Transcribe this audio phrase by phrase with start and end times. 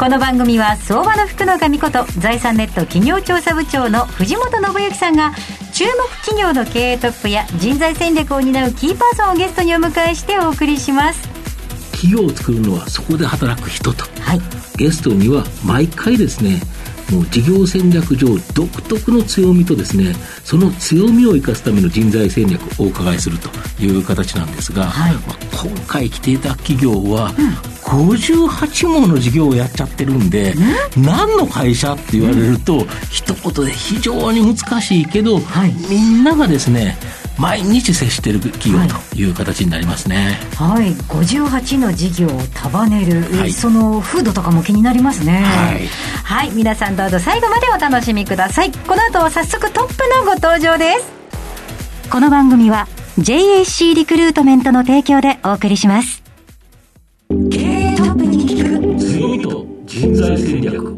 [0.00, 5.34] この番組は相場の福の神こと財産ネット企業調査部長の藤本信之さんが
[5.74, 11.28] 注目企業の経営トップや人材戦略を担うキーパーソンをゲストにお迎えしてお送りします。
[11.92, 14.04] 企業を作るのはそこで働く人と。
[14.22, 14.40] はい。
[14.78, 16.62] ゲストには毎回ですね
[17.10, 20.14] もう事業戦略上独特の強みとですね
[20.44, 23.48] その強みを生かすための人材戦略をお伺いすると
[23.82, 25.14] いう形なんですが、はい。
[25.14, 27.32] まあ今回来ていた企業は、
[27.82, 30.54] 58もの事業をやっちゃってるんで、
[30.96, 35.74] 何の会社って言われると、一言で非常に難しいけど、はい。
[35.88, 36.96] みんながですね
[37.38, 40.38] 毎日接している企業という形になりますね。
[40.56, 40.92] はい。
[40.94, 43.52] 58の事業を束ねる、はい。
[43.52, 45.42] その風土とかも気になりますね。
[45.42, 45.86] はい。
[46.22, 46.50] はい。
[46.50, 48.72] 皆さんどうぞ最後までお楽しみください。
[48.72, 52.10] この後は早速トップのご登場です。
[52.10, 56.22] この番組は JAC リクルートメントの提供でお送りします。
[57.50, 58.98] 経営トップに聞く。
[58.98, 60.96] 強みと人材戦略。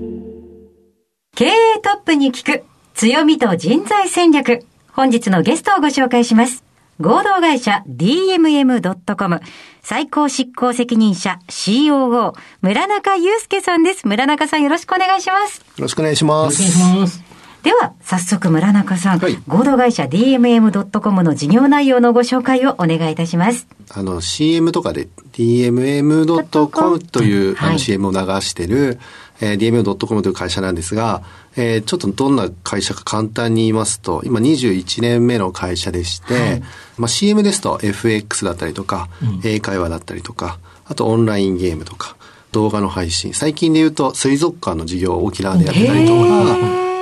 [1.35, 1.51] 経営
[1.83, 2.65] トップに聞く。
[2.95, 6.65] 強みと人材戦略本日のゲストをご紹介します。
[7.01, 9.41] 合同会社 DMM.com
[9.83, 14.07] 最高執行責任者 COO 村中祐介さんです。
[14.07, 15.59] 村中さんよろしくお願いします。
[15.61, 16.79] よろしくお願いしまお願いしす。
[16.79, 17.23] ます。
[17.63, 19.39] では早速村中さん、はい。
[19.47, 23.67] 合同会社 DMM.com の事業内容のご紹介をお願いいたします。
[23.91, 27.73] あの CM とかで DMM.com というあはい。
[27.75, 28.99] の CM を流してる、
[29.41, 31.23] えー DMM.com という会社なんですが、
[31.57, 36.63] えーちょっとどんな会社か簡単に言いますと、今21年目の会社でして、
[36.97, 39.09] まあ CM ですと FX だったりとか、
[39.45, 42.17] 英会話だったりとか、あとオンラインゲームとか、
[42.53, 46.57] 動画の配信、最近で言うと水族館の事業を沖縄でやってたりとか、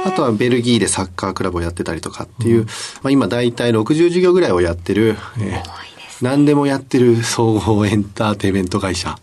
[0.07, 2.65] あとはベルギーでサッカークラブをやってたりとかっていう、
[3.03, 5.63] まあ今大体60事業ぐらいをやってる、えー
[6.23, 9.19] 何でもやってる総合エンターテイメント会社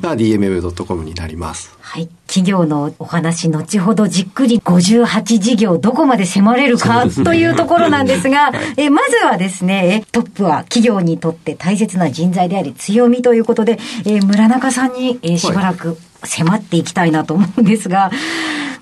[0.00, 1.76] が DMM.com になります。
[1.80, 2.08] はい。
[2.26, 18.10] 企業のお話、後ほどじっくり58事業どこまで迫れるかねというところなんですが、 えまずはですね、えトップは企業にとって大切な人材であり強みということで、えー村中さんに、えーしばらく迫っていきたいなと思うんですが、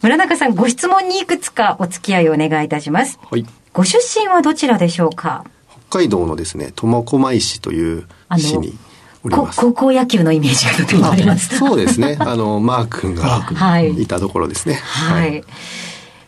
[0.03, 3.19] 村中さんご質問にいくつかお付き合いをお願いいたします。
[3.31, 3.45] はい。
[3.73, 5.45] ご出身はどちらでしょうか？
[5.91, 8.07] 北海道のですね、苫小牧市という
[8.37, 8.77] 市に
[9.25, 9.61] おりこます。
[9.61, 11.57] 高校野球のイメージがとてもあります。
[11.59, 12.17] そうですね。
[12.21, 14.75] あの、マー君がはいいたところですね。
[14.75, 15.45] はい。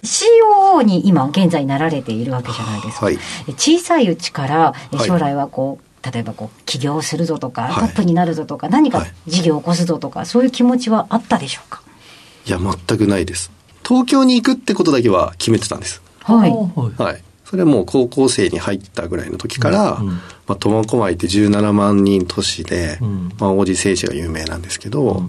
[0.03, 3.07] COO に今現在なられているわけじゃないですか。
[3.07, 3.19] はい
[3.57, 4.75] 小さいうちから
[5.07, 11.83] 将来はこう、例えばこう起業するぞとか、はいトップになるぞとか、何かはい事業を起こすぞとか、そういう気持ちはあったでしょうか？
[12.47, 13.51] いや、全くないです。
[13.87, 16.01] 東京に行くってことだけは決めてたんです。
[16.23, 16.51] はい。
[16.97, 17.23] はい。
[17.51, 17.57] はい。
[17.57, 20.07] それはもう高校生に入ったぐらいの時から、うん。
[20.07, 20.13] うん。
[20.15, 23.33] まあ、苫小牧って17万人都市で、うん。
[23.39, 25.23] まあ、王子製紙が有名なんですけど、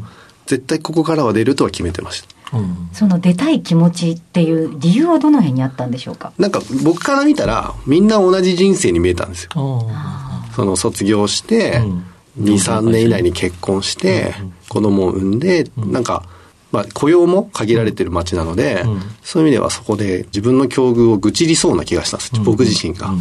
[0.45, 2.57] 絶対ここからは出るとは決めてました。
[2.57, 2.89] うん。
[2.93, 6.33] その出たい気持ちっていう理由はどの辺にあったんでしょうか？
[6.37, 9.51] なんか僕から見たら、みんな同じ人生に見えたんですよ。
[9.89, 12.05] あその卒業して、うん。
[12.39, 14.33] 2、3年以内に結婚して、
[14.69, 16.23] 子供を産んで、なんか、
[16.71, 19.01] まあ雇用も限られてる街なので、うん。
[19.21, 22.43] そういう意味ではそこで自分の境遇を愚痴りそうな気がしたんです、うん。
[22.43, 23.11] 僕自身が、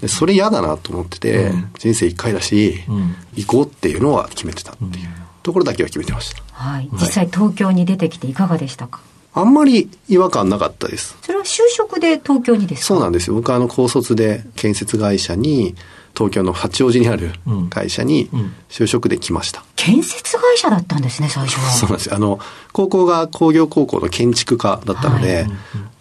[0.00, 0.08] で。
[0.08, 1.70] それ嫌だなと思ってて、うん。
[1.78, 3.14] 人生一回だし、うん。
[3.36, 5.08] 行こうっていうのは決めてたっていう
[5.42, 6.42] ところだけは決めてました。
[6.52, 6.88] はい。
[6.92, 9.00] 実際東京に出てきていかがでしたか？
[9.32, 11.16] あんまり違和感なかったです。
[11.22, 12.86] それは就職で東京にですか？
[12.86, 13.34] そうなんですよ。
[13.34, 15.74] 僕はあの高卒で建設会社に、
[16.16, 17.30] 東京の八王子にある
[17.70, 18.52] 会社にうん。
[18.68, 19.64] 就職で来ました。
[19.80, 21.70] 建設会社だったんですね、最初は。
[21.70, 22.14] そうなんですよ。
[22.14, 22.38] あの、
[22.72, 25.48] 高校が工業高校の建築科だったので、、は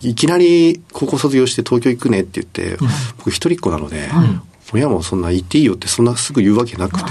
[0.02, 2.78] いきなり高校卒業して東京行くねって言って、
[3.18, 4.40] 僕一人っ子なので、はい
[4.72, 7.10] 親もそんな行っていいよってそんなすぐ言うわけなくて、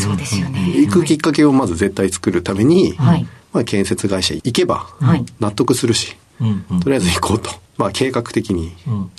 [0.00, 0.60] そうですよね。
[0.76, 6.16] 行くきっかけをまず絶対作るために、はいまあ、建設会社行けばはい納得するし、
[6.82, 7.50] とりあえず行こうと。
[7.78, 9.10] まあ、計画的にうん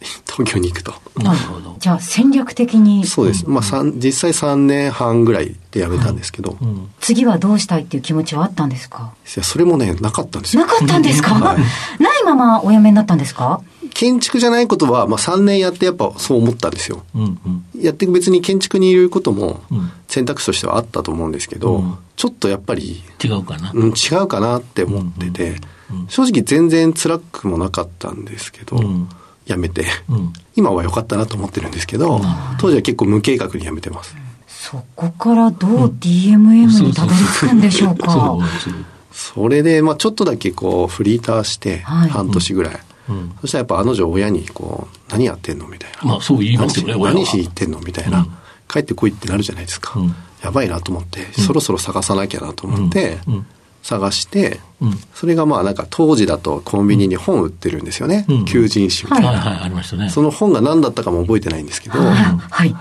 [0.00, 0.94] 東京に行くと。
[1.16, 1.76] なるほど。
[1.78, 3.06] じゃあ戦略的に。
[3.06, 3.48] そうです。
[3.48, 6.90] まあ、三実際3年半ぐらいで辞めたんですけど、いうん。
[7.00, 9.12] 次はどうしたいっていう気持ちはあったんですか？
[9.36, 10.62] や、それもね、なかったんですよ。
[10.62, 10.68] な。
[10.68, 11.58] かったんですか、はい。
[12.02, 13.60] ないままお辞めになったんですか？
[13.92, 17.02] 建築じゃないことは、まあ、3年やってやっぱそう思ったんですよ。
[17.16, 17.40] うん
[17.74, 17.82] うん。
[17.82, 19.90] やって別に建築にいることもうん。
[20.06, 21.98] 選択肢としてはあったと思うんですけど、うん。
[22.16, 23.72] ちょっとやっぱり、違うかな。
[23.74, 25.60] うん、違うかなって思ってて、
[25.90, 26.06] うんうん。
[26.08, 29.08] 正直全然辛くもなかったんですけど、うん
[29.48, 30.32] 辞めて、うん。
[30.54, 32.20] 今は良かったなと思ってるんですけど、
[32.60, 34.14] 当時は結構無計画に辞めてます。
[34.46, 38.12] そこからどう DMM にたどり着くんでしょうか？
[38.12, 42.10] そうそうそれで、まあちょっとだけこうフリーターして、はい。
[42.10, 42.80] 半年ぐらい。
[43.08, 43.34] うん。
[43.40, 45.66] そしたらやっぱあの女親にこう、何やってんの？
[45.66, 45.98] みたいな。
[46.02, 47.80] まあそう言いますよね何しに行ってんの？
[47.80, 48.32] みたいな、うん。
[48.68, 49.98] 帰ってこいってなるじゃないですか。
[49.98, 50.14] うん。
[50.42, 53.34] やばいなと思って、そろそろ探さなきゃなと思って、うん。
[53.34, 53.46] うん
[53.88, 58.26] 探して、うんそれがまあなんか当時だとコンビニに本売ってるんですよね。
[58.28, 59.28] うん求人誌みたいな。
[59.28, 60.10] はいはい、ありましたね。
[60.10, 62.04] その本が何だったかも覚えてないんですけど、は
[62.50, 62.68] はい。
[62.68, 62.74] い。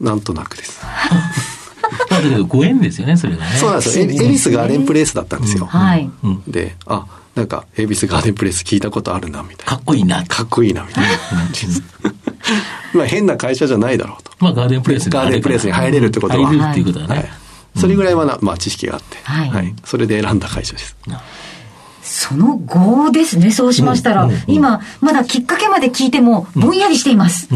[0.00, 0.80] なんとなくです。
[2.10, 3.52] まあだけどご縁ですよね、それがね。
[3.56, 4.04] そうなんですよ。
[4.04, 5.66] え恵比寿ガーデンプレイスだったんですよ。
[5.66, 6.10] はい。
[6.22, 6.42] うん。
[6.46, 9.64] で、あ、なんか、恵比寿ガーデンプレイス聞いたことあるな、みたいな。
[9.64, 10.24] かっこいいな。
[10.26, 11.10] かっこいいな、みたいな。
[12.94, 14.32] まあ変な会社じゃないだろうと。
[14.38, 17.45] まあガーデンプレイスにガーデンプレイスに入れるってことは入れるっていうことははいね。。
[17.76, 19.74] それぐらいはな、まあ知識があって、はい。
[19.84, 20.96] それで選んだ会社です。
[22.02, 27.48] その後ですね、そうしましたら、今、まだきっかけまで聞いても、ぼんやりしています。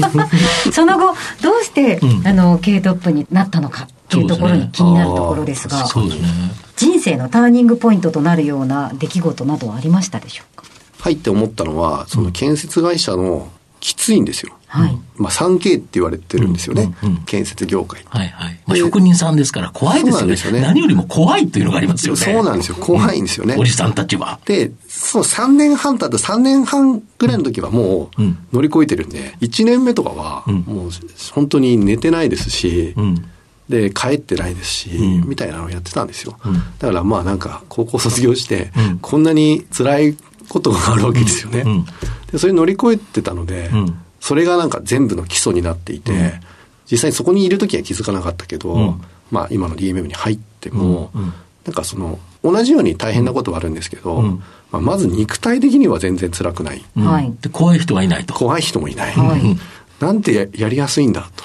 [0.72, 2.26] その後、どうして、うん。
[2.26, 6.28] あの、K トップになったのかっていうところに気になるところですが、そうですね。
[6.76, 10.64] 人生のターニングポイントとなるような出来事などはありましたでしょうか？
[11.00, 13.48] 入って思ったのは、その建設会社の
[13.82, 14.54] きついんですよ。
[14.68, 14.96] はい。
[15.16, 16.94] まあ 3K って言われてるんですよね。
[17.02, 18.04] うんうん建設業界。
[18.08, 18.60] はいはい。
[18.64, 22.20] まあ、職人さんですから怖いですよねよね何よりも怖いっていうのがありますよね。
[22.20, 22.76] そうなんですよ。
[22.76, 23.56] 怖いんですよね。
[23.58, 24.38] おじさんたちは。
[24.44, 30.90] で、そう3年半経って3年半ぐらいの時はもううん乗り越えてるんで、1年目とかはうんもう
[31.32, 33.24] 本当に寝てないですし、うん。
[33.68, 36.38] で、帰ってないですし、うんみたいなのをやってたんですよ。
[36.44, 40.16] うんだからまあなんか高校卒業してうん、こんなに辛い
[40.48, 41.62] ことがあるわけですよね。
[41.66, 41.84] うん
[42.32, 44.02] でそれ乗り越えてたので、うん。
[44.20, 46.32] それがなんか全部の基礎になっていて、うん。
[46.90, 49.02] 実際にそこにいる時は気づかなかったけど、うん。
[49.30, 51.22] まあ今の DMM に入っても、うん。
[51.22, 51.32] うん。
[51.64, 54.42] なんかその、同じように大変なことはあるんですけど、うん。
[54.70, 56.84] まあ、まず肉体的には全然辛くない。
[57.40, 58.34] で怖い人はいないと。
[58.34, 59.14] 怖い人もいない。
[59.14, 59.58] はい。
[60.02, 61.44] なんてややりやすいんだと。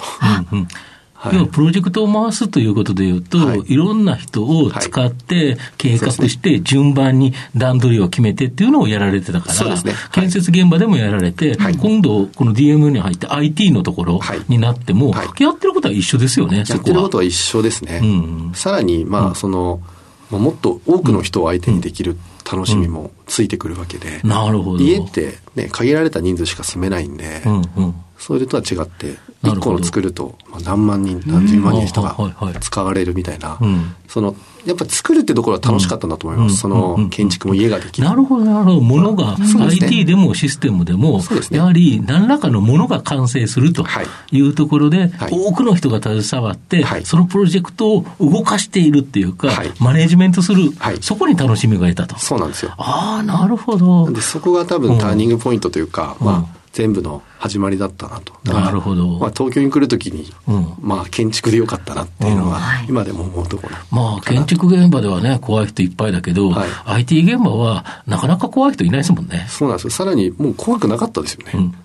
[1.26, 1.36] うんうんはい。
[1.36, 3.64] 要はプロジェクトを回すということでいうと、はい。
[3.66, 9.72] い、ろんな人を使って計画して順番に段取りを決めてっていうのをやられてたから、ね。
[9.72, 10.12] はい。
[10.12, 11.78] 建設現場でもやられて、はい。
[11.78, 14.42] 今度この DM に入って IT のところはい。
[14.48, 15.44] になっても、はい。
[15.44, 16.82] やってることは一緒ですよね、やそこは。
[16.82, 18.00] ってることは一緒ですね。
[18.04, 18.52] うん。
[18.54, 19.82] さらに、まあ、その、
[20.30, 22.18] まあもっと多くの人を相手にできる
[22.50, 24.84] 楽しみもついてくるわけで、なるほど。
[24.84, 27.96] 家ってね、限られた人数しか住めないんで、うんうん。
[28.18, 29.60] それとは違って、なるほど。
[29.60, 32.16] 一個の作ると、まあ、何万人、何十万人の人が
[32.60, 33.96] 使われるみたいな、うん。
[34.08, 34.36] その、
[34.66, 36.58] やっぱ作るってところは楽しかったんだと思います。
[36.58, 36.74] そうん。
[36.74, 36.94] うん。
[36.96, 37.04] うん。
[37.04, 38.08] の、建築も家ができる。
[38.08, 38.82] なるほど、なるほど。
[38.82, 41.22] ものが、IT でもシステムでも
[41.52, 44.08] やはり何らかのものが完成するとはい。
[44.32, 45.32] いうところで、はい。
[45.32, 47.06] 多くの人が携わって、はい。
[47.06, 49.72] そのプロジェクトを動かしているっていうか、はい。
[49.80, 50.98] マネジメントする、はい。
[51.02, 52.20] そこに楽しみが得たと。
[52.38, 52.74] そうなんですよ。
[52.78, 54.14] ああ、なるほどなん。
[54.14, 58.34] で、そこが多分ターニングポイントというか、うんまあ、全部の始まりだったなと。
[58.44, 63.76] だからなるほどまあ、東京に来るときに、うんまあ、建築でよかったなっていうのは、うん今でも思うところ。
[63.92, 69.48] まあ、建築現場ではね、怖い人いっぱいだけど、はい IT 現場はなかなか怖い人いないですもんね。
[69.50, 69.90] そうなんですよ。
[69.90, 71.52] さらに、もう怖くなかったですよね。
[71.56, 71.76] うん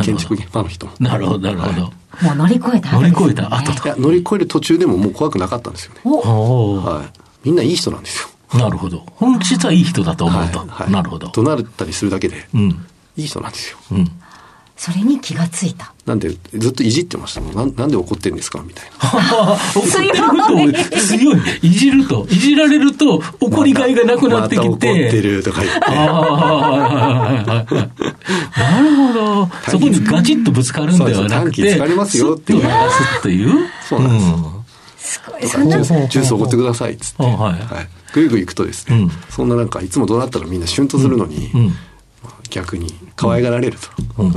[0.00, 0.92] 建築現場の人も。
[1.00, 1.82] なるほど、なるほど。
[2.26, 6.00] もう乗り越えた後乗りですね越えた後といや、乗り越える途中でももう怖くなかったんですよね。
[6.04, 7.06] おおーはい。
[7.44, 8.28] みんないい人なんですよ。
[8.58, 9.04] なるほど。
[9.16, 10.58] 本質はいい人だと思うと。
[10.60, 11.28] はいはいなるほど。
[11.28, 12.86] 怒鳴ったりするだけで、うん。
[13.16, 13.78] いい人なんですよ。
[13.92, 14.10] うん。
[14.76, 15.92] それに気がついた。
[16.06, 17.54] なんで、ずっといじってましたもん。
[17.54, 18.60] なんなんで怒ってんですか？
[18.66, 19.10] みたいな。
[19.76, 21.40] 怒ってると、強い。
[21.62, 24.68] いじると、いじられると、怒りがいがなくなってきて。
[24.68, 25.80] また怒ってるとか言って。
[28.60, 29.48] なるほど。
[29.70, 33.68] そこにガチッとぶつかるんではなくそうです短期て、疲れますよっていうスッと流すっていう。
[33.88, 34.40] そうなんですすごい。
[34.42, 34.61] そん
[35.68, 37.24] な、ジュジュースおごってくださいっつって。
[37.24, 37.54] あはい。
[38.14, 39.10] ぐいぐい行くとですね、うん。
[39.30, 41.50] そんななんかいつも怒鳴ったらみんなシュンとするのに、
[42.50, 43.78] 逆に可愛がられる
[44.16, 44.22] と。
[44.22, 44.34] うん。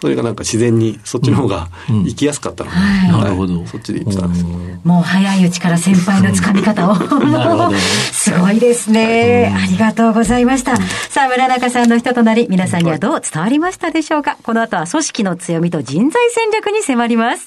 [0.00, 2.04] それがなんか自然にそっちの方がうん。
[2.04, 3.24] 行きやすかったので、はい。
[3.24, 3.64] なるほど。
[3.66, 4.48] そっちで行ってたんですよ。
[4.82, 6.96] もう早いうちから先輩の掴み方を。
[8.10, 9.54] すごいですね。
[9.56, 10.76] ありがとうございました。
[10.76, 14.38] さあ、村中さんの人となり、皆さんにはどう伝わりましたでしょうか？
[14.42, 17.46] この後は組織の強みと人材戦略に迫ります。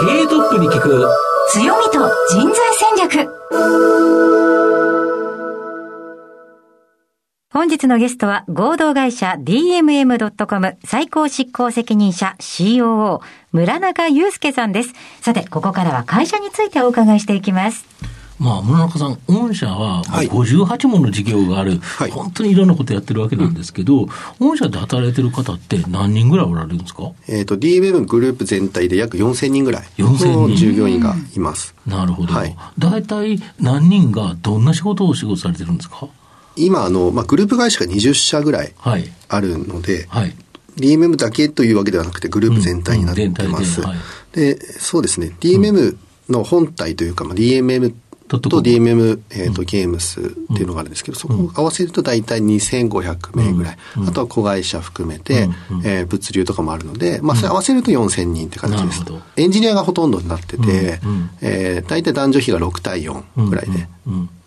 [0.00, 1.06] 経営トップに聞く。
[1.50, 1.98] 強みと
[2.30, 3.28] 人材戦略。
[7.52, 13.20] 本日のゲストは合同会社 DMM.com 最高執行責任者 COO
[13.52, 14.92] 村中祐介さんです。
[15.20, 17.84] さて、ここからは会社についてお伺いしていきます。
[18.42, 24.08] まあ、村中さん、御社ははい58もの事業がある、はい本当にいろんなことやってるわけなんですけど、
[24.40, 27.12] 御社で働いてる方って何人ぐらいおられるんですか？
[27.28, 31.74] えっ、と、DMM グループ全体で約4000人ぐらい4000人の従業員がいます。
[31.86, 32.34] なるほど。
[32.34, 36.08] はい大体何人がどんな仕事をお仕事されてるんですか？
[36.56, 39.10] 今、あの、まあ、グループ会社が20社ぐらいはい。
[39.28, 40.34] あるので、はい。
[40.76, 43.80] DMM だけというわけではなくてグループ全体になってます。
[43.80, 43.98] うん全体ではい
[44.32, 45.32] で、そうですね。
[45.40, 45.96] DMM
[46.28, 47.94] の本体というか、まあ、DMM
[48.40, 50.24] と DMM、えーとゲームスっ
[50.54, 55.48] ていうのがあるんですけど、そこを合わせると大体2500名ぐらい、あとは子会社含めて、
[55.84, 59.04] えー、物流とかもあるので、まあ、それ合わせると4000人って形です。
[59.36, 61.00] エンジニアがほとんどになってて、
[61.40, 63.88] えー、大体男女比が6対4ぐらいで。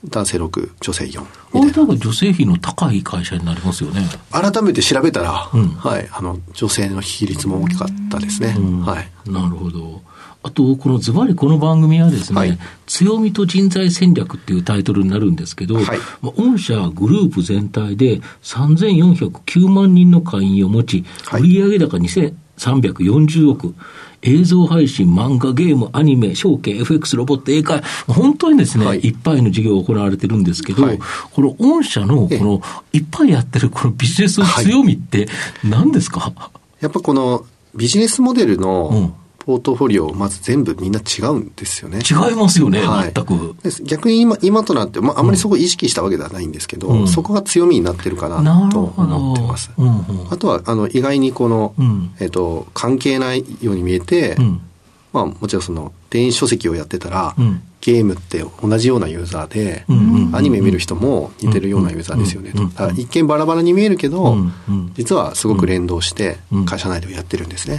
[0.09, 1.21] 男性6、女性4
[1.53, 1.97] みたいな。
[1.97, 4.07] 女性比の高い会社になりますよね。
[4.31, 8.49] 改めて調べたら、はい、あの、女性の比率も大きかったですね。
[8.85, 9.31] はい。
[9.31, 10.01] なるほど。
[10.45, 23.73] あと、このズバリこの番組はですね、はい、強みと人材戦略っていうタイトルになるんですけど、はい、御社グループ全体で3409万人の会員を持ち、はい、売上高2340億、
[24.21, 30.99] 映像配信、漫画、ゲーム、アニメ、証券、FX、ロボット、英会、本当にですね、はい、いっぱいの事業が行われてるんですけど、はい、
[31.31, 32.61] この御社の、この、
[32.93, 35.27] いっぱいやってるこのビジネスの強みって
[35.63, 36.31] 何ですか、
[36.81, 41.99] やっぱこのビジネスモデルの、うんポートフォリオ、まず全部みんな違うんですよね。
[41.99, 43.55] 違いますよね、はい、全く。
[43.83, 49.71] 逆に今、今となって、まあ、あんまりそこ意識したわけではないんですけど、うん、そこが強みになってるかなと思ってます。
[49.77, 54.61] うんうん、あとは、あの、意外にこの、うん、えっ、と、関係ないように見えて、うん、
[55.13, 57.35] まあ、もちろんその、電子書籍をやってたら、
[57.85, 59.85] ゲームって同じようなユーザーで、
[60.35, 62.63] アニメ見る人も似てるようなユーザーですよねと。
[62.93, 64.35] 一見バラバラに見えるけど、
[64.95, 67.77] 実はすごく連動して会社内でやってるんですね。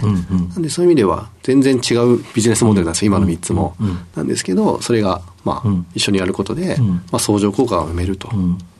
[0.53, 3.75] なんでそういう意味では全然違うビジネスモデルなんですよ、今の3つも。
[4.15, 6.77] なんですけど、それがまあ一緒にやることで、
[7.11, 8.29] まあ相乗効果を埋めると。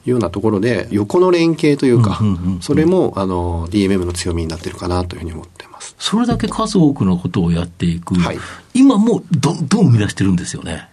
[0.05, 2.21] いうようなところで横の連携というか、
[2.61, 5.95] それもあの DMM の強みになってるかなというふうに思ってます。
[5.99, 8.37] それだけ数多くのことをやっていく、はい、
[8.73, 10.87] 今もどんどん生み出してるんですよね。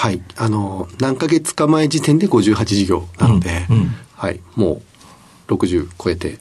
[0.00, 0.22] はい。
[0.38, 4.40] あの、何ヶ月か前時点で58事業なので、うんうん、はい。
[4.56, 4.80] も
[5.48, 6.38] う60超えて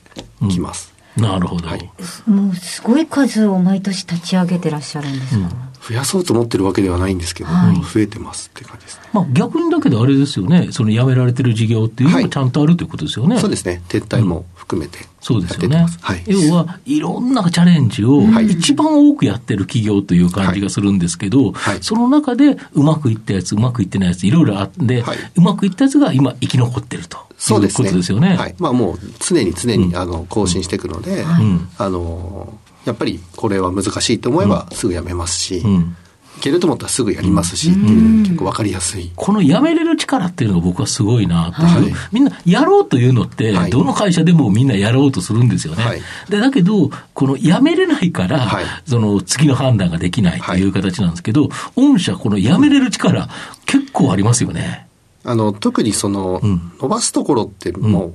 [0.49, 0.93] きます。
[1.17, 1.91] うん、なるほど、はい。
[2.25, 5.49] もうすごい数を毎年立ち上げてらっしゃるんですか、
[5.89, 9.01] 増やそうと思ってるわけではないんですけど、はい、増えてますって感じですね。
[9.11, 13.33] まあ逆にだけどあれですよね、そのやめられてる事業っていうのがちゃんとあるということですよね。
[13.33, 13.81] はい、そうですね。
[13.89, 15.88] 撤退も含めて、うん、そうですよね。
[16.01, 25.03] はい、要はいろんなチャレンジを一番多くやってる企業という感じがするんですけど、はい、その中でうまくいったやつ、うまくいってないやつ、いろいろあって、
[25.35, 27.17] うまくいったやつが今生き残ってると。
[27.38, 27.88] そうですね。
[27.88, 28.35] ことですよね。
[28.35, 28.55] はい。
[28.59, 32.53] まあもう常に常に、あの更新していくので、うん、あの
[32.85, 36.08] やっぱりこれは難しいと思えばすぐやめますし、うんい
[36.39, 39.12] けると思ったらすぐやりますし結構わかりやすい。
[39.15, 45.84] このやめれる力っていうのが僕はすごいなという、はい、みんなやろうというのって、どの会社でもみんなやろうとするんですよね。
[45.84, 53.29] はい、でだけど、このやめれないから、はい、その次の判断ができないという形なんですけど、御社、このやめれる力、
[53.65, 54.88] 結構ありますよね。
[55.24, 58.13] あの特にその、うん、伸ばすところっても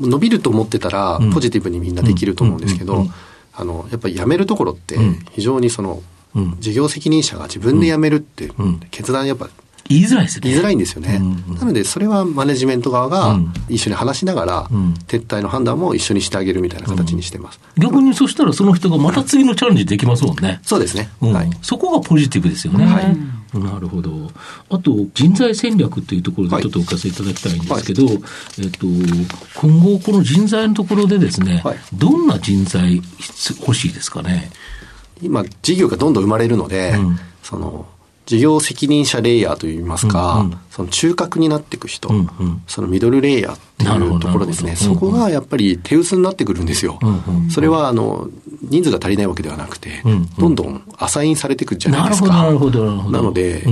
[0.00, 3.06] う、伸びると思ってたら、ポジティブにみんなできると思うんですけど、
[3.54, 4.96] あのやっぱりやめるところって
[5.32, 6.02] 非常にその、
[6.60, 8.50] 事業責任者が自分で辞めるって
[8.90, 9.48] 決断やっぱ
[9.88, 10.42] 言いづらいですね。
[10.44, 11.20] 言いづらいんですよね。
[11.58, 14.64] なので、それはマネジメント側が一緒に話しながら、
[15.08, 17.60] 撤退の判断も一緒にしてあげるみたいな形にしてます。
[17.76, 20.60] 逆にそしたらその人がまた次のチャレンジできますもんね。
[20.62, 21.10] そうですね。
[21.20, 22.86] はい、そこがポジティブですよね。
[22.86, 24.30] はい、なるほど。
[24.70, 28.18] あと、人材戦略っていうところでちょっとお聞かせいただきたいんですけど、はい、
[28.60, 28.86] えっと、
[29.56, 33.02] 今後この人材のところでですね、はい、どんな人材
[33.60, 34.50] 欲しいですかね？
[35.22, 37.86] 今、事業がどんどん生まれるので、うん、その、
[38.26, 46.98] 事業責任者レイヤーといいますか、うんうん、その中核になっていく人、うんうん、そのミドルレイヤーっていうところですね、そこがやっぱり手薄になってくるんですよ。
[47.02, 48.28] うんうん、それはあの
[48.62, 52.28] 人数が足りないわけではなくて、うんうん、どんどんアサインされていくじゃないですか。
[52.28, 53.18] なるほど、なるほど。
[53.18, 53.66] なので、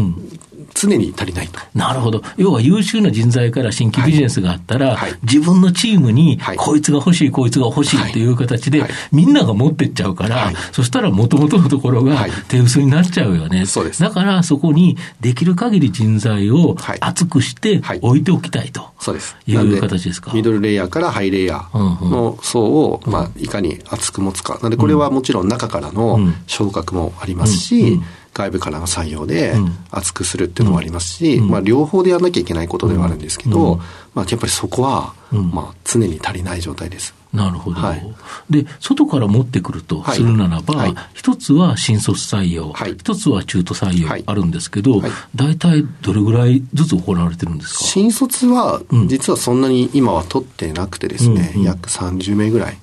[0.74, 1.60] 常に足りないと。
[1.74, 2.22] なるほど。
[2.36, 13.66] 要は優秀な人材から新規ビジネスがあったら、はい、自分のチームに、こいつが欲しい、こいつが欲しいっていう形で、みんなが持ってっちゃうから、そしたらもともとのところが手薄になっちゃうよね。
[13.66, 14.02] そうです。
[14.02, 18.90] だからそこにできる限り人材を厚くして置いておきたいと。
[18.98, 19.36] そうです。
[19.46, 20.32] いう形ですか？
[20.32, 24.54] ミドルレイヤーからハイレイヤーの層を、まあ、いかに厚く持つか。
[24.54, 28.00] なので、これはもちろん中からの昇格もありますし、
[28.32, 29.54] 外部からの採用で
[29.90, 33.78] 厚くするっていうのもありますし、うん、まあ、両方でやらなきゃいけないことではあるんですけど、うん、
[34.14, 37.14] まあ、やっぱりそこは、まあ、常に足りない状態です。
[37.32, 38.14] なるほど、はい、
[38.50, 40.94] で、外から持ってくるとするならば、はい。
[40.94, 45.00] はい、一つは新卒採用、一つは中途採用あるんですけど、
[45.36, 47.84] 大体どれぐらいずつ行われてるんですか？
[47.84, 52.78] 新卒は、実はそんなに今は取ってなくてですね、うんうん、約30名ぐらい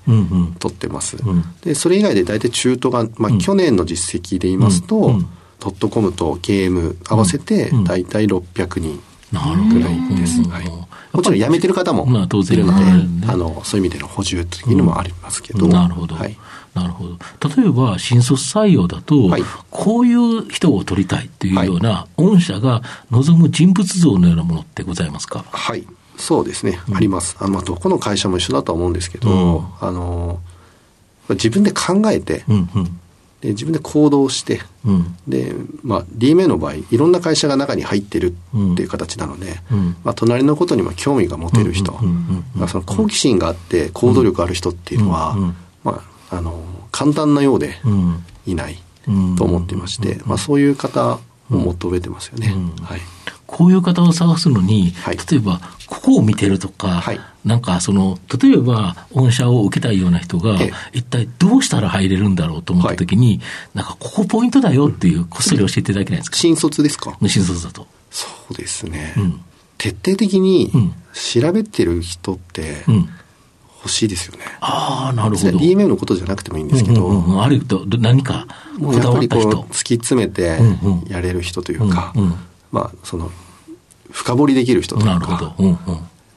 [0.59, 1.17] 取ってます。
[1.17, 1.29] うん。
[1.29, 5.15] うん、で、それ以外で大体中途が、まあ、去年の実績で言いますと、うん。
[5.15, 10.15] うんドットコムとゲーム合わせて大体600人なるほど。
[10.15, 10.41] です。
[10.43, 10.65] はい、
[11.11, 15.67] もちろん辞めてる方もいるので、あのそういう意味での補充というのもありますけど。
[15.67, 16.15] なるほど。
[16.15, 16.37] はい
[16.73, 17.17] なるほど。
[17.63, 25.43] 例えば、新卒採用だと、はい、こういう人を取りたいというような、御社が望む人物像のようなものってございますか？
[25.49, 25.87] はい。
[26.17, 26.79] そうですね。
[26.87, 27.35] うん、あります。
[27.39, 30.39] あまあ、どこの会社も一緒だと思うんですけど、うん、あの、
[31.29, 32.99] 自分で考えて、うんうん
[33.41, 35.53] で自分で行動して、うん、で、
[35.83, 38.33] まあ、DMA の場合いろんな会社が中に入ってる
[38.73, 41.91] っていう形なので、うん、まあ、隣のことにも興味が持てる人、
[42.55, 45.35] まあ、その好奇心があって行動力ある人っていうのは、
[45.83, 47.75] まあ、あの簡単なようで
[48.47, 48.79] いない
[49.37, 51.19] と思っていまして、まあ、そういう方
[51.51, 52.53] を求めてますよね。
[52.81, 53.01] はい。
[53.45, 60.59] こういう方を探すのに、はい、例えば、ここを見てるとか、はい、なんかその、例えば、御社を受けたいような人が、
[60.93, 63.39] 一体どうしたら入れるんだろうと思ったときに、はい、
[63.75, 66.37] なんかここポイントだよっていう、こっそり教えていただけないですか？
[66.37, 67.17] 新卒ですか？
[67.27, 67.87] 新卒だと。
[68.11, 69.13] そうですね。
[69.17, 69.41] うん、
[69.77, 70.71] 徹底的に
[71.13, 72.83] 調べてる人って、
[73.79, 74.43] 欲しいですよね。
[74.59, 75.57] ああ、なるほど。
[75.57, 78.47] DMM のことじゃなくてもいいんですけど、うんうんうん、あると何か
[78.79, 79.39] こだわった人。
[79.39, 80.59] やっぱりこう、突き詰めて
[81.09, 82.35] やれる人というか、うんうん
[82.71, 83.31] まあ、その、
[84.11, 85.13] 深掘りできる人とか。
[85.13, 85.53] なるほど。
[85.59, 85.77] うんうん、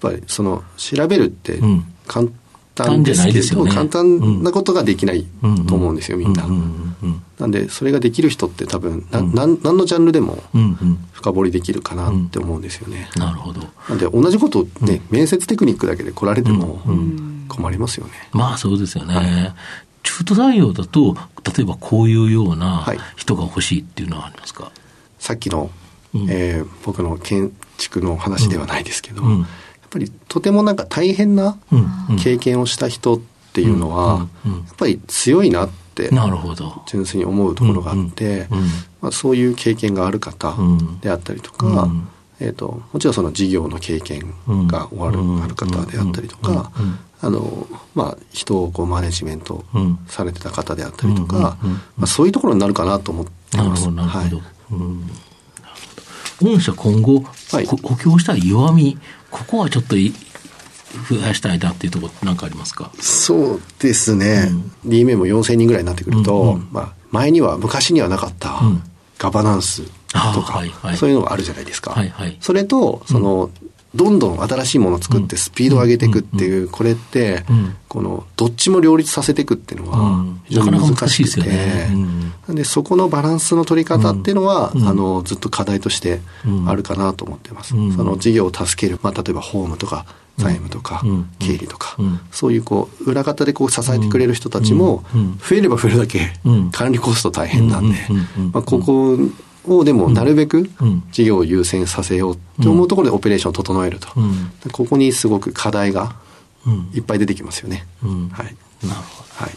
[0.01, 1.61] ぱり、その、調べるって
[2.07, 2.27] 簡
[2.75, 5.27] 単ですけど、ね、簡単なことができない
[5.69, 6.47] と思うんですよ、みんな。
[7.39, 10.43] なんで、それができる人って多分、な、ん、何のジャンルでも
[11.13, 13.09] 深掘りできるかなって思うんですよね。
[13.17, 13.61] なるほど。
[13.89, 16.81] なんで、同じことね、面接テクニックだけで来られても
[17.49, 18.13] 困りますよね。
[18.33, 19.55] まあ、そうですよね。
[20.03, 21.15] 中途採用だと、
[21.57, 24.73] 例えばこういうような人が欲しいっていうのはありますか、
[25.19, 25.71] さっきの
[26.15, 29.47] えー、僕の建築の話ではないですけど、やっ
[29.91, 31.59] ぱりとてもなんか大変な
[32.23, 33.21] 経験をした人っ
[33.53, 36.11] ていうのは、やっぱり強いなって
[36.87, 38.47] 純粋に思うところがあって、
[39.01, 40.55] まあ、そういう経験がある方
[41.01, 41.89] であったりとか、
[42.39, 46.71] えーと、もちろんその事業の経験が終わる、ある方であったりとか、
[47.21, 49.65] あのまあ、人をこうマネジメント
[50.07, 51.59] されてた方であったりとか、
[51.97, 53.91] まあ、そういうところになるかなと思ってます。
[53.91, 55.30] なるほど、はい
[56.43, 58.99] 御社今後、はい、補強したい弱み、
[59.31, 62.91] ここはちょっと増やしたいなっていうところ、なんかありますか？
[62.99, 64.51] そうですね、
[64.85, 66.55] うん、DMA も4000人ぐらいになってくると、うん。
[66.55, 68.61] うん、まあ、前には、昔にはなかった
[69.19, 69.83] ガバナンス
[70.35, 71.93] とか、はいはい、そういうのがあるじゃないですか。
[71.93, 73.51] はいはい、それと、その、
[73.95, 77.45] どんどん新しいものを作ってスピードを上げていくっていう、これって、
[77.89, 81.89] この、どっちも両立させていくっていうのは、非常に難しくて、
[82.47, 86.21] なんで、そこのバランスの取り方っていうのは、あの、ずっと課題として
[86.67, 87.71] あるかなと思ってます。
[87.71, 90.07] その事業を助ける、まあ、例えばホームとか、
[90.39, 91.03] 財務とか、
[91.39, 91.97] 経理とか、
[92.31, 95.05] そういうこう、裏方でこう支えてくれる人たちも、
[95.47, 96.33] 増えれば増えるだけ、
[96.73, 97.99] 管理コスト大変なんで、
[98.53, 99.19] まあ、ここ
[99.67, 100.71] をでもなるべく
[101.13, 104.09] 事業を優先させようと思うところでオペレーションを整えると、
[104.73, 106.17] ここにすごく課題が
[106.95, 107.87] いっぱい出てきますよね。
[108.03, 108.09] は
[108.43, 109.51] い、なるほど、はい、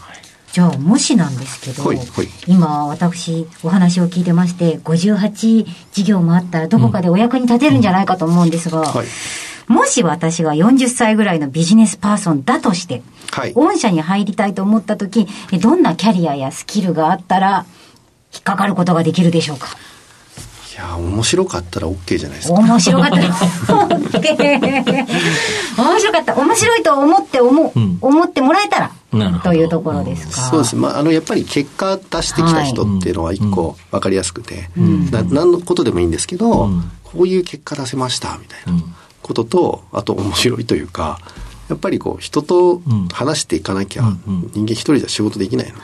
[0.51, 2.07] じゃあもしなんですけど、はいはい、
[2.47, 9.07] 今私お話を聞いてまして58事業もあったらどこかでお役に立てるんじゃないかと思うんですが、はい、
[9.67, 15.27] もし私が40歳ぐらいのビジネスパーソンだとして、はい、御社に入りたいと思った時
[15.61, 17.65] どんなキャリアやスキルがあったら
[18.33, 19.67] 引っかかることができるでしょうか？
[20.73, 22.55] いや面白かったら OK じゃないですか。
[22.55, 23.23] 面白かったら
[25.77, 26.35] 面白かった。
[26.35, 28.91] 面白いと思って思う、うん、思ってもらえたら
[29.43, 38.81] というところですか、そうです、まあ、あのやっぱり結果出してきた人っていうのは一個分かりやすくて、うん、な何のことでもいいんですけど、うん、こういう結果出せましたみたいな
[39.21, 41.19] こととあと面白いというか
[41.69, 42.81] やっぱりこう人と
[43.11, 44.03] 話していかなきゃ
[44.53, 45.83] 人間一人じゃ仕事できないので、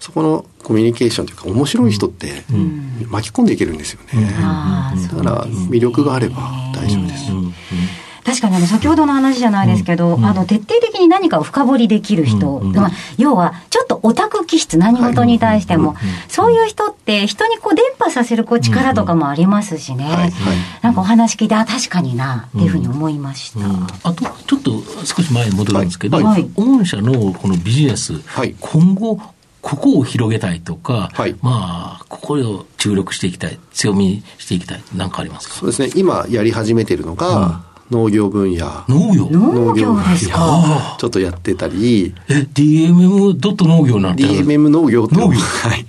[0.00, 2.44] そこのコミュニケーションというか面白い人って
[3.08, 7.32] 巻き込んでいけるんですよね、だから魅力があれば大丈夫です、
[8.24, 20.14] 確かにあの先ほどの話じゃないですけど、うん、あの徹底的に何かを深掘りできる人、うん、まあ、要はちょっとオタク気質何事に対しても、はい、そういう人って人にこう伝播させるこう力とかもありますしね、はい。
[20.14, 20.32] はい、
[20.80, 24.72] なんかお話聞いてあ確かになっていうふうに思いました、あとちょっと
[25.04, 26.18] 少し前に戻るんですけど、
[26.54, 28.14] 御社のこのビジネス、
[28.60, 29.20] 今後
[29.64, 35.54] ここを広げたいとか、はい、まあ、ここを注力していきたい、強みにしていきたい、何かありますか？
[35.54, 38.84] そうですね、今やり始めてるのが、うん、農業分野。
[38.88, 39.28] 農業？
[39.30, 40.96] 農業ですか？
[40.98, 42.14] ちょっとやってたり。
[42.28, 45.38] え、DMM ドット農業なんて ?DMM 農業って農業？
[45.38, 45.86] はい。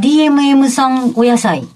[0.00, 1.66] DMM 産お野菜？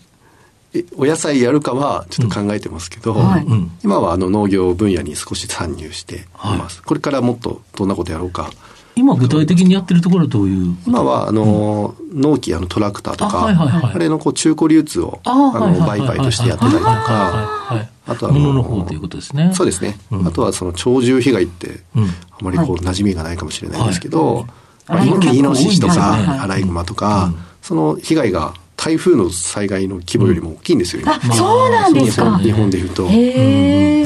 [0.96, 3.46] お野菜やるかはちょっと考えてますけど、うんはい、
[3.82, 8.50] 今はあの農業分野に少し参入しています、はい、これからもっとどんなことやろうか
[8.96, 10.74] 今具体的にやってるところはどういう？
[10.86, 13.92] 今は、あの、納期、あの、トラクターとか、あはいはいはい。
[13.94, 19.50] あれのこう中古流通を、あの、売買としてやってたりとか、はいはいあとはあ物の方ということですね。
[19.52, 19.98] そうですね。
[20.12, 20.28] うん。
[20.28, 22.04] あとはその鳥獣被害って、うん。
[22.04, 22.08] あ
[22.40, 24.46] まりこう馴染みがないかもしれないんですけど、
[24.86, 25.10] はい。
[25.10, 27.36] まあイノシシとか、はいはいアライグマとか、うん。
[27.62, 28.54] その被害が
[28.86, 31.16] 台風の災害の規模よりも大きいんですよ、今。
[31.16, 32.38] あ、そうなんですか。
[32.38, 33.02] 日本でいうと。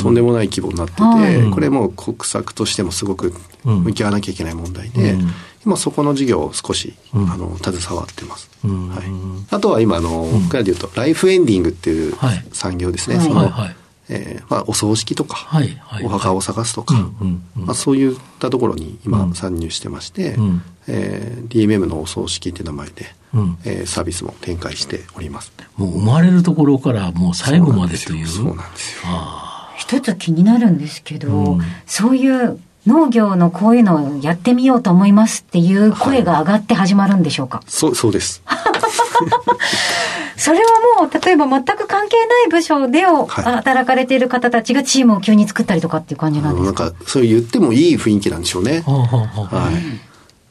[0.03, 1.51] とんでもない規模になってて、はい。
[1.51, 3.35] これもう国策としてもすごく
[3.67, 3.81] うん。
[3.85, 5.31] 向き合わなきゃいけない問題で、うん。
[5.67, 7.31] 今そこの事業を少し、うん。
[7.31, 8.89] あの携わってます、うん。
[8.89, 9.05] はい、
[9.51, 12.43] あとは今あの、僕らで言うとライフエンディングっていうはい。
[12.53, 13.27] 産業ですね、はい。
[13.27, 13.51] その、はい。
[13.51, 13.77] はい
[14.13, 16.05] えーまあ、お葬式とか、はいはい。
[16.05, 17.67] お墓を探すとか、うんうんうん。
[17.67, 19.35] まあ、そういったところにう今ん。
[19.35, 20.63] 参入してまして、うん。
[20.89, 23.59] えー DMM のお葬式って名前で、うん。
[23.65, 25.53] えーサービスも展開しております。
[25.77, 28.27] もう生まれるところからもう最後までという。
[28.27, 29.13] そうなんですよ。
[29.79, 31.61] 一つ気になるんですけど、うん。
[31.87, 38.43] そういう農業のこういうのをやってみようと思いますっていう声が上がって始まるんでしょうか、そうそうです
[40.41, 40.65] それは
[41.01, 46.85] もう、例えば全く関係ない部署でをはい働かれている方たちがチームを急に作ったりとかっていう感じあなんですか？
[46.85, 49.75] のなんかそう言ってもいい雰囲気なんでしょうねはあはあはあはい。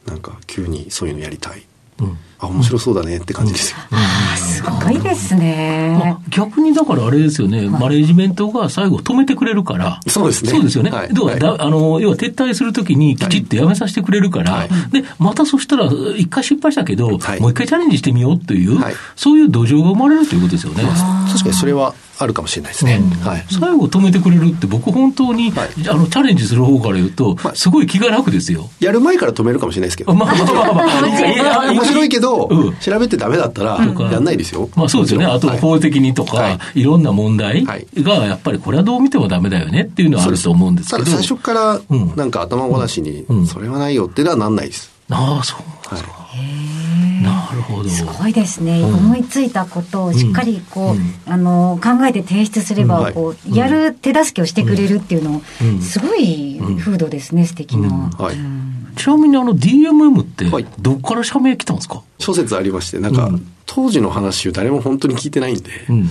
[0.08, 1.62] なんか急にそういうのやりたい。
[2.00, 3.76] うんあ、面白そうだねって感じですよ。
[3.90, 6.10] ああ、すごいですねま。
[6.12, 10.00] あ逆にだからあれですよね、マネージメントが最後止めてくれるから。
[10.06, 10.90] そうですねそうですよね。
[10.90, 20.82] はい要はだあの、要は撤退するときにきちっとやめさせてくれるから、はいで、またそしたら、一回失敗したけど、はいもう一回チャレンジしてみようという、はいそういう土壌が生まれるということですよね。
[21.28, 23.00] 確かにそれはあるかもしれないですね。
[23.24, 23.44] はい。
[23.50, 28.68] 最後止めてくれるって、僕本当に、はいあの、チャレンジする方から言うと、はいすごい気が楽ですよ。
[28.78, 30.14] やる前から止めるかもしれないですけど。
[30.14, 34.68] まあまあまあまあ、面白いけど、うん調べてダメだったら、やんないですよ。
[34.76, 35.26] まあそうですよね。
[35.26, 41.04] あとはい法的にとか、はいい、ろんな問題はいが、やっぱりこれはどう見てもダメだよねっていうのはあると思うんですけど。
[41.04, 44.90] ただ最初からうん、なんか頭ごなしにうん、それはないよっていうのはなんないです。
[45.10, 45.94] ああ、そう。
[45.94, 46.02] はい。
[46.02, 46.79] な
[47.54, 47.88] るほど。
[47.88, 48.94] すごいですね、うん。
[48.94, 51.14] 思いついたことをしっかりこう、うん。
[51.26, 55.80] あの考えて提出すれば、こうやる手助けをしてくれるっていうの、うん。
[55.80, 58.10] すごい風土ですね素敵な、うん。
[58.10, 58.36] はい。
[58.36, 66.02] うんちなみにあの DMM ってはい、どっから社名来たんですか、諸説ありまして、なんかうん、当時の話を誰も本当に聞いてないんで、うん。
[66.02, 66.08] ま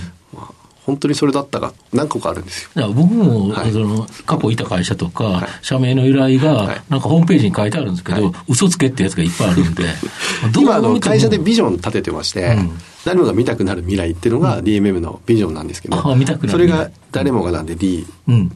[0.90, 2.92] 本当にそれだったか、何個かあるんですよ。
[2.92, 3.72] 僕も、はい。
[3.72, 5.48] その過去いた会社とか、はい。
[5.62, 8.34] 社名の由来がはい、なんかホームページに書いてあるんですけど、はい。
[8.48, 9.84] 嘘つけってやつがいっぱいあるんで、
[10.58, 12.70] 今あの会社でビジョン立ててまして、うん。
[13.04, 16.50] 誰もが見たくなる未来っていうのが DMM のビジョンなんですけど、あ見たくなる。
[16.50, 18.50] それが誰もがなんで D、うん、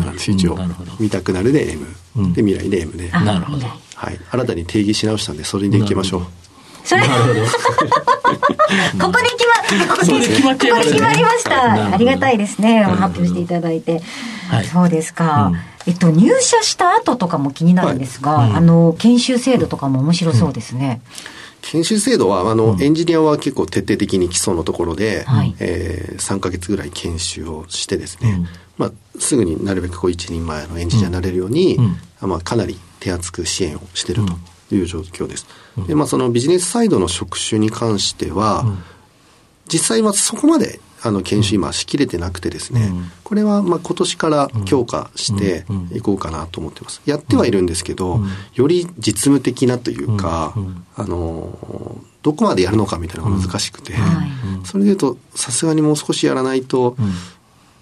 [0.00, 0.54] なんですよ、一応。
[0.54, 0.74] うん。
[0.98, 1.86] 見たくなるで M、
[2.16, 2.32] うん。
[2.32, 3.66] で未来で M で、あなるほど。
[3.96, 6.45] はい、新たに定義し直したんでそれでいきましょう。
[6.86, 7.40] それなるほど。
[7.46, 9.44] ここで決
[9.78, 12.84] まここで決まここで決まりました、ありがたいですね。
[12.84, 14.02] 発表していただいて、
[14.48, 14.66] はい。
[14.66, 15.58] そうですか、うん。
[15.86, 18.50] えっと入社した後とかも気になるんですが、はい。
[18.50, 18.56] うん。
[18.56, 21.00] あの研修制度とかも面白そうですね、
[21.62, 25.54] 研修制度はあの、エンジニアは結構徹底的に基礎のところで、はい。
[25.58, 28.48] えー3ヶ月ぐらい研修をしてですね、うん。
[28.78, 31.82] まあ、すぐになるべくこう一人前のエンジニアになれるように、う
[32.26, 32.28] ん。
[32.28, 34.32] まあ、かなり手厚く支援をしていると
[34.74, 35.46] いう状況です。
[35.86, 38.64] でまあ、そのビジネスサイドの職種に関しては、
[39.68, 43.10] 実際はそこまであの研修今しきれてなくてですね、うん。
[43.22, 45.90] これはまあ今年から強化してうん。
[45.96, 47.00] いこうかなと思ってます。
[47.06, 48.20] やってはいるんですけど、
[48.54, 50.86] より実務的なというか、うん。
[50.96, 54.28] あのーどこまでやるのかみたいなのが難しくて、はい。
[54.66, 57.12] それでいうとさすがにもう少しやらないとうん。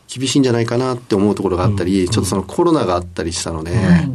[0.06, 2.10] 厳しいんじゃないかなって思うところがあったり、うん。
[2.10, 4.10] ちょっとそのコロナがあったりしたので、はい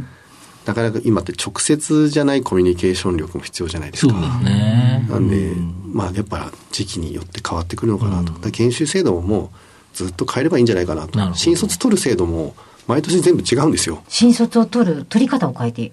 [0.65, 4.13] なかなか今って直接じゃないコミュニケーション力も必要じゃないですか。
[4.13, 5.07] そうですね。
[5.09, 8.33] なんで、うんまあやっぱ時期によって変わってくるのかなと。
[8.33, 9.51] だ研修制度もも
[9.93, 11.17] うずっと変えればいいんじゃないかなと。
[11.17, 12.55] な新卒取る制度も
[12.87, 14.03] 毎年全部違うんですよ。
[14.07, 15.91] 新卒を取る取り方を変えて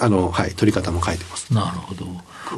[0.00, 1.52] あの、はい、取り方も変えてます。
[1.52, 2.06] なるほど。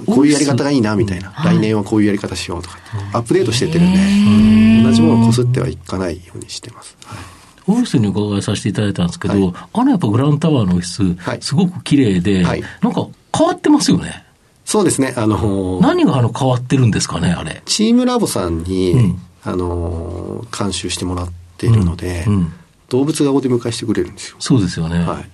[0.07, 1.31] こういうやり方がいいな、みたいな。
[1.31, 2.79] はい来年はこういうやり方しようとか
[3.13, 6.97] アップデートしてってるんで、同じものをこすってはいかないようにしてます。
[7.05, 9.55] はいオフィスにお伺いさせていただいたんですけど、はい。
[9.73, 11.43] あのやっぱグランタワーのオフィス、はい。
[11.43, 12.63] すごく綺麗で、はい。
[12.83, 14.25] なんか変わってますよね。
[14.65, 17.63] そうですね、あのー何があの変わってるんですかね、あれ。
[17.67, 19.19] チームラボさんに、うん。
[19.45, 22.35] あのー監修してもらっているので、うん。
[22.35, 22.53] うん。
[22.89, 24.37] 動物がお出迎えしてくれるんですよ。
[24.39, 24.99] そうですよね。
[25.01, 25.31] はい。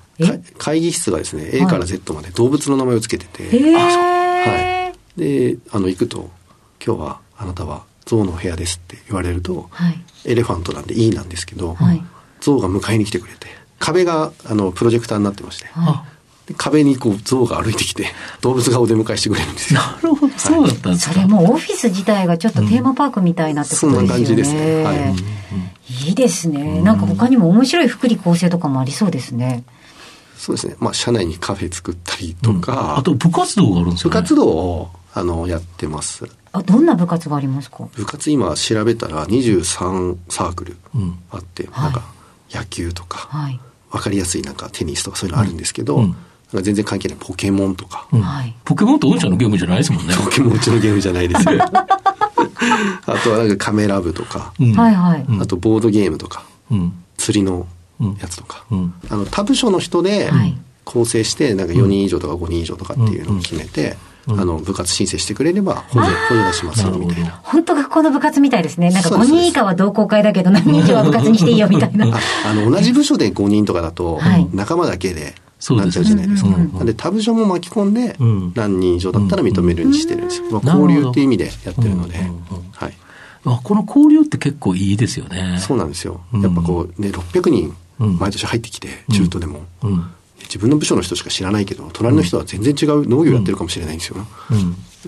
[0.59, 5.55] 会議室がですね、A から Z まで動物の名前をつけてて、へはえい。
[5.55, 6.31] で、あの、行くと、
[6.85, 10.01] 今日はあなたは象の部屋ですって言われると、はい。
[10.25, 12.03] エレファントなんでいいなんですけど、はい
[12.41, 13.49] 象が迎えに来てくれて、
[13.79, 16.05] 壁が、あの、プロジェクターになってまして、あ、
[16.47, 18.07] で壁にこう、象が歩いてきて、
[18.41, 19.81] 動物がお出迎えしてくれるんですよ。
[19.81, 21.15] なるほど、そうだったんですか。
[21.15, 23.97] それもうオフィス自体がちょっとテーマパークみたいなってことですよね。
[23.99, 25.15] そんな感じですねはい
[26.09, 26.81] いいですね。
[26.83, 29.65] なんか他にも面白い福利厚生とかもありそうですね。
[30.37, 30.77] そうですね。
[30.79, 32.73] まあ、社内にカフェ作ったりとか。
[32.73, 36.27] うん、あと、部活動があるんですよ、ね、部活動を、あの、やってます。
[36.53, 37.89] あ、どんな部活がありますか？
[37.95, 40.77] 部活今調べたら23サークル
[41.31, 42.03] あって、うん、なんか、
[42.53, 43.61] 野球とか、はい、
[43.91, 46.17] わかりやすいなんかテニスとかそういうのあるんですけど、うん。
[46.53, 48.09] なんか全然関係ないポケモンとか。
[48.13, 48.25] うん、
[48.65, 50.15] ポケモンって御社のゲームじゃないですもんね。
[50.17, 51.63] ポケモンうちのゲームじゃないですよ。
[53.07, 54.53] あとはなんかカメラ部とか。
[55.41, 56.45] あとボードゲームとか。
[56.71, 57.67] うん、釣りの
[58.21, 58.65] やつとか。
[58.71, 60.31] うん、あの、他部署の人で
[60.85, 63.97] 構成して、なんか4人以上とか5人以上とかっていうのを決めて、
[64.29, 67.41] あの、部活申請してくれれば補助、補助出しますよ、みたいな。
[67.43, 68.91] 本当学校の部活みたいですね。
[68.91, 72.07] なんか5人以下は同好会だけど、何人以上は部活にしていいよ、みたいな。
[72.47, 74.21] あの、同じ部署で5人とかだと、
[74.53, 75.35] 仲間だけで、
[75.71, 76.51] なっちゃうじゃないですか。
[76.51, 78.17] なんで、他部署も巻き込んで、
[78.55, 80.47] 何人以上だったら認めるようにしてるんですよ。
[80.51, 82.19] まあ、交流っていう意味でやってるので、
[82.73, 82.95] はい。
[83.45, 85.59] この交流って結構いいですよね。
[85.61, 86.21] そうなんですよ。
[86.35, 89.63] やっぱこう、ね、600人、毎年入ってきて、中途でも。
[90.51, 94.17] 自分の部署の人しか知らないけど、隣の人は全然違う農業やってるかもしれないんですよ。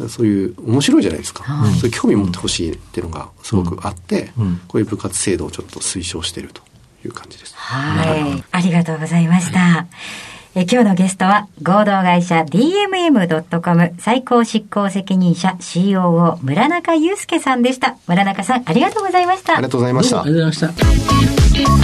[0.08, 1.44] そういう面白いじゃないですか、
[1.80, 4.32] そういう興味持ってほしいっていうのがすごくあって、
[4.68, 6.62] こういう部活制度をちょっと推奨していると
[7.04, 7.54] いう感じです。
[7.56, 8.44] はい。
[8.52, 9.86] ありがとうございました。
[10.54, 17.96] え今日のゲストは合同会社 DMM.com 最高執行責任者 COO 村中祐介さんでした。
[18.06, 19.54] 村中さんありがとうございました。
[19.54, 20.22] ありがとうございました。
[20.22, 21.82] ありがとうございました。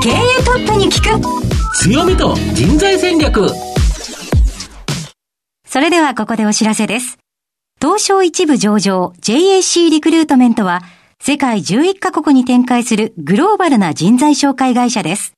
[0.00, 0.14] 経営
[0.44, 3.46] トップに聞く強みと人材戦略
[5.66, 7.18] それではここでお知らせです。
[7.78, 10.80] 東証一部上場 JAC リクルートメントは
[11.20, 15.37] 世界11カ国に展開するグローバルな人材紹介会社です。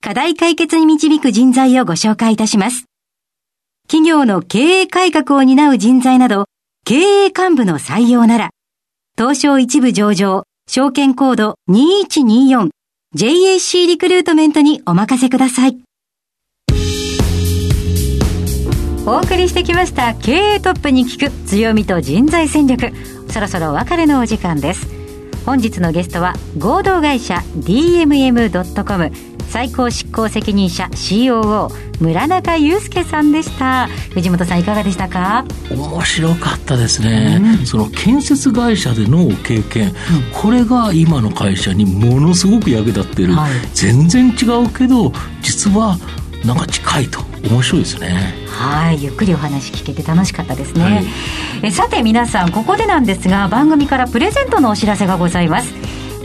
[0.00, 2.84] 課題解決に導く人材をご紹介いたします。
[3.88, 6.44] 企業の経営改革を担う人材など、
[6.84, 8.50] 経営幹部の採用なら、
[9.16, 15.76] 東証一部上場、証券コード 2124JAC リクルートメントにお任せください。
[19.04, 22.92] お送りしてきました経営トップに聞く強みと人材戦略。
[23.30, 24.86] そろそろお別れのお時間です。
[25.44, 29.10] 本日のゲストは合同会社 DMM.com
[29.48, 33.88] 最高執行責任者 COO 村中祐介さんでした。
[34.12, 35.44] 藤本さんいかがでしたか？
[35.70, 39.94] 面白かったですね、うん、その建設会社での経験、うん、
[40.32, 45.98] これが今の会社にものすごく役立ってる、はい、全然違うけど実は
[46.44, 47.26] なんか近いと。
[47.38, 48.34] 面白いですね。
[48.48, 49.00] はい。
[49.02, 51.04] ゆっくりお話聞けて楽しかったですね、はい、
[51.62, 55.72] えさて皆さんここでなんですが番組からプレゼントのお知らせがございます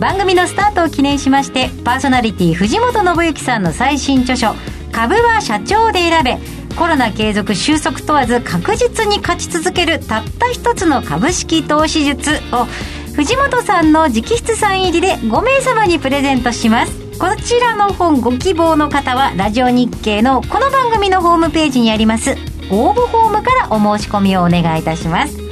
[0.04, 4.54] 番組のスタートを記念しましてパーソナリティ藤本信之さんの最新著書
[4.92, 6.38] 「株は社長で選べ」
[6.78, 12.68] コロナ継続収束問わず確実に勝ち続けるたった一つの株式投資術を
[13.16, 16.92] 藤本さんの直筆サイン入りで5名様にプレゼントします。
[17.18, 22.32] こちらの本ご希望の方はラジオ日経のこの番組のホームページにあります
[22.72, 25.42] 応募フォームからお申し込みをお願いいたします。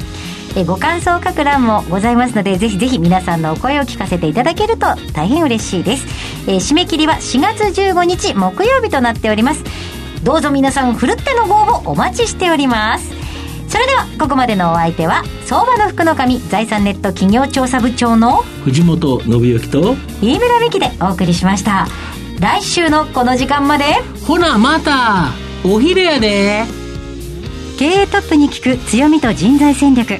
[0.55, 6.05] えご感想を書く欄もございますのでぜひぜひ皆さんのお声を聞かせていただけると大変嬉しいです、
[6.49, 9.63] えー、締め切りは4月15日木曜日となっております。
[10.23, 13.11] どうぞ皆さんふるってのご応募お待ちしております。
[13.67, 21.87] それではここまでのお相手は相場の福の神財産ネット企業調査部長の藤本信之と飯村美希でお送りしました。
[22.39, 23.85] 来週のこの時間まで
[24.27, 25.31] ほなまた
[25.63, 26.65] お昼やで。
[27.79, 30.19] 経営トップに聞く強みと人材戦略